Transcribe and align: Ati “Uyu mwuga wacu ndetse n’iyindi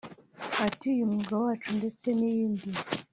Ati 0.65 0.85
“Uyu 0.93 1.09
mwuga 1.11 1.33
wacu 1.43 1.69
ndetse 1.79 2.07
n’iyindi 2.19 2.69